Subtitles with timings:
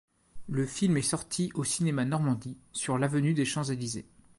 [0.47, 4.07] Le film est sorti au cinéma Normandie sur l'avenue des Champs-Elysées.